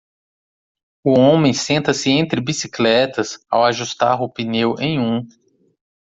[1.03, 5.27] O homem senta-se entre bicicletas ao ajustar o pneu em um.